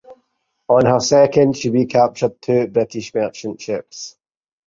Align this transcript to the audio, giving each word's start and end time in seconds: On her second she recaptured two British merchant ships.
On 0.67 0.83
her 0.83 0.99
second 0.99 1.55
she 1.57 1.69
recaptured 1.69 2.41
two 2.41 2.65
British 2.65 3.13
merchant 3.13 3.61
ships. 3.61 4.17